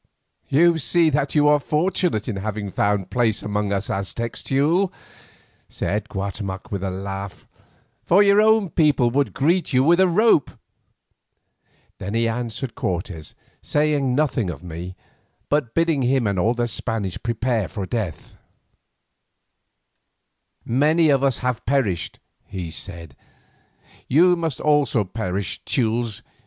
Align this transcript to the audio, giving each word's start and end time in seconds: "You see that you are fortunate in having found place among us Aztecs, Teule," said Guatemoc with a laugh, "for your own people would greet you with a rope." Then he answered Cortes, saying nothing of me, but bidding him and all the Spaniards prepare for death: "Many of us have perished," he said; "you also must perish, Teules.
"You 0.49 0.79
see 0.79 1.11
that 1.11 1.35
you 1.35 1.47
are 1.47 1.59
fortunate 1.59 2.27
in 2.27 2.37
having 2.37 2.71
found 2.71 3.11
place 3.11 3.43
among 3.43 3.71
us 3.71 3.87
Aztecs, 3.87 4.41
Teule," 4.41 4.91
said 5.69 6.09
Guatemoc 6.09 6.71
with 6.71 6.83
a 6.83 6.89
laugh, 6.89 7.45
"for 8.03 8.23
your 8.23 8.41
own 8.41 8.71
people 8.71 9.11
would 9.11 9.31
greet 9.31 9.73
you 9.73 9.83
with 9.83 9.99
a 9.99 10.07
rope." 10.07 10.49
Then 11.99 12.15
he 12.15 12.27
answered 12.27 12.73
Cortes, 12.73 13.35
saying 13.61 14.15
nothing 14.15 14.49
of 14.49 14.63
me, 14.63 14.95
but 15.49 15.75
bidding 15.75 16.01
him 16.01 16.25
and 16.25 16.39
all 16.39 16.55
the 16.55 16.67
Spaniards 16.67 17.19
prepare 17.19 17.67
for 17.67 17.85
death: 17.85 18.39
"Many 20.65 21.09
of 21.11 21.21
us 21.23 21.37
have 21.45 21.63
perished," 21.67 22.17
he 22.47 22.71
said; 22.71 23.15
"you 24.07 24.29
also 24.63 24.99
must 25.03 25.13
perish, 25.13 25.63
Teules. 25.63 26.23